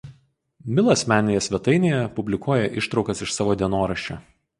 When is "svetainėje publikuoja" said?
1.47-2.71